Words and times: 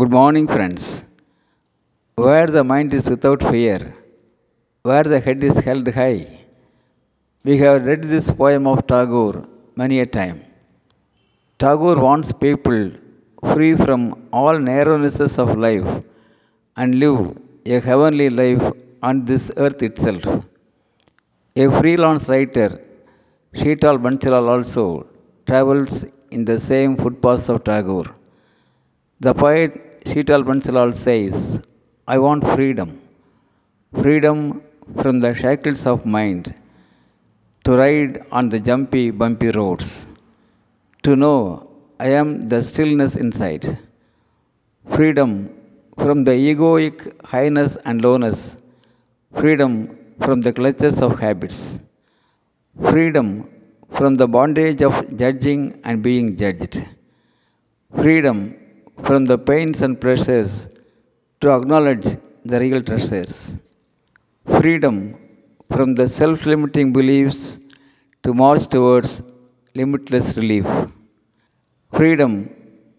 Good 0.00 0.12
morning, 0.16 0.46
friends. 0.46 0.82
Where 2.24 2.48
the 2.56 2.62
mind 2.70 2.90
is 2.96 3.06
without 3.12 3.40
fear, 3.50 3.78
where 4.88 5.06
the 5.12 5.18
head 5.26 5.40
is 5.48 5.56
held 5.66 5.86
high. 5.98 6.20
We 7.42 7.54
have 7.62 7.86
read 7.88 8.02
this 8.12 8.26
poem 8.40 8.66
of 8.72 8.86
Tagore 8.90 9.38
many 9.80 9.98
a 10.00 10.06
time. 10.18 10.38
Tagore 11.62 11.98
wants 12.06 12.30
people 12.44 12.82
free 13.54 13.72
from 13.82 14.02
all 14.40 14.58
narrownesses 14.70 15.34
of 15.44 15.50
life 15.66 15.90
and 16.76 17.00
live 17.04 17.20
a 17.64 17.80
heavenly 17.88 18.28
life 18.42 18.66
on 19.02 19.24
this 19.24 19.50
earth 19.56 19.82
itself. 19.90 20.28
A 21.64 21.68
freelance 21.80 22.28
writer, 22.28 22.70
Sheetal 23.54 23.98
Bansilal 24.06 24.48
also 24.56 24.86
travels 25.46 26.04
in 26.30 26.44
the 26.52 26.60
same 26.70 26.94
footpaths 27.02 27.48
of 27.48 27.64
Tagore. 27.64 28.10
The 29.26 29.34
poet 29.34 29.84
Sheetal 30.08 30.42
Bansilal 30.42 30.94
says, 30.94 31.62
I 32.06 32.16
want 32.16 32.42
freedom. 32.54 32.90
Freedom 34.02 34.62
from 35.02 35.20
the 35.20 35.34
shackles 35.34 35.86
of 35.86 36.06
mind, 36.06 36.54
to 37.64 37.76
ride 37.76 38.24
on 38.32 38.48
the 38.48 38.58
jumpy, 38.58 39.10
bumpy 39.10 39.50
roads, 39.50 40.06
to 41.02 41.14
know 41.14 41.62
I 42.00 42.08
am 42.20 42.48
the 42.52 42.62
stillness 42.62 43.16
inside. 43.16 43.82
Freedom 44.96 45.50
from 45.98 46.24
the 46.24 46.36
egoic 46.50 46.96
highness 47.32 47.76
and 47.84 48.02
lowness, 48.02 48.56
freedom 49.34 49.72
from 50.20 50.40
the 50.40 50.54
clutches 50.54 51.02
of 51.02 51.20
habits, 51.20 51.80
freedom 52.90 53.28
from 53.90 54.14
the 54.14 54.26
bondage 54.26 54.80
of 54.80 54.94
judging 55.18 55.78
and 55.84 56.02
being 56.02 56.34
judged, 56.34 56.80
freedom 58.00 58.56
from 59.06 59.26
the 59.26 59.38
pains 59.38 59.82
and 59.82 60.00
pressures 60.00 60.68
to 61.40 61.50
acknowledge 61.56 62.06
the 62.44 62.58
real 62.60 62.82
treasures, 62.82 63.58
freedom 64.58 64.96
from 65.70 65.94
the 65.94 66.08
self 66.08 66.46
limiting 66.46 66.92
beliefs 66.92 67.58
to 68.22 68.34
march 68.34 68.66
towards 68.66 69.22
limitless 69.74 70.36
relief, 70.36 70.66
freedom 71.92 72.32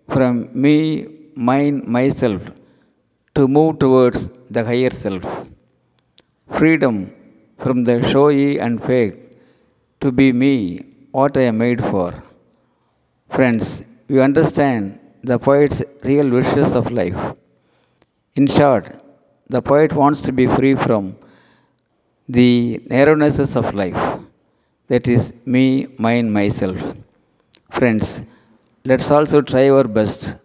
from 0.08 0.50
me, 0.54 0.78
mine, 1.36 1.84
myself 1.86 2.42
to 3.36 3.48
move 3.48 3.80
towards 3.80 4.30
the 4.50 4.64
higher 4.64 4.92
self, 4.92 5.26
freedom 6.60 7.14
from 7.58 7.84
the 7.84 7.98
showy 8.12 8.60
and 8.60 8.84
fake 8.84 9.18
to 10.02 10.12
be 10.12 10.32
me, 10.32 10.86
what 11.12 11.36
I 11.38 11.46
am 11.52 11.58
made 11.58 11.84
for. 11.84 12.24
Friends, 13.30 13.84
you 14.08 14.22
understand 14.22 14.99
the 15.24 15.38
poet's 15.38 15.84
real 16.04 16.30
wishes 16.30 16.74
of 16.76 16.92
life. 16.92 17.36
In 18.36 18.48
short, 18.48 19.02
the 19.48 19.62
poet 19.62 19.94
wants 19.94 20.22
to 20.22 20.32
be 20.32 20.48
free 20.48 20.76
from 20.76 21.16
the 22.28 22.80
narrownesses 22.88 23.56
of 23.56 23.74
life. 23.74 24.24
That 24.88 25.08
is 25.08 25.34
me, 25.46 25.88
mine, 25.98 26.32
myself. 26.32 26.80
Friends, 27.70 28.24
let's 28.86 29.10
also 29.12 29.42
try 29.42 29.70
our 29.70 29.84
best. 29.84 30.36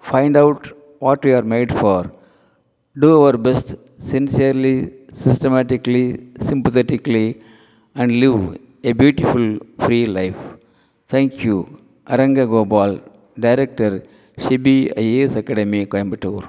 Find 0.00 0.36
out 0.36 0.68
what 1.00 1.24
we 1.24 1.32
are 1.32 1.42
made 1.42 1.72
for. 1.72 2.10
Do 2.98 3.24
our 3.24 3.36
best 3.36 3.74
sincerely, 3.98 4.92
systematically, 5.12 6.28
sympathetically, 6.40 7.40
and 7.94 8.20
live 8.20 8.58
a 8.84 8.92
beautiful, 8.92 9.58
free 9.78 10.04
life. 10.04 10.36
Thank 11.06 11.42
you. 11.44 11.56
Aranga 12.06 12.48
Gopal, 12.48 13.00
director 13.36 13.98
Shibi 14.38 14.76
E 14.98 15.16
S 15.22 15.36
academy 15.36 15.84
Coimbatore 15.92 16.48